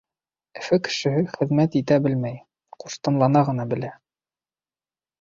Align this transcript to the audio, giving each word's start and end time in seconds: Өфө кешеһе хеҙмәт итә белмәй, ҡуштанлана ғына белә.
Өфө 0.61 0.79
кешеһе 0.87 1.21
хеҙмәт 1.35 1.77
итә 1.83 1.99
белмәй, 2.07 2.41
ҡуштанлана 2.85 3.47
ғына 3.53 3.71
белә. 3.75 3.97